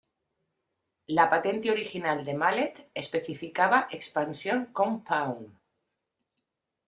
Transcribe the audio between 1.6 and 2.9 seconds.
original de Mallet